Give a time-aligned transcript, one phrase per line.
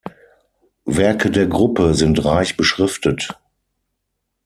[0.85, 3.37] Werke der Gruppe sind reich beschriftet.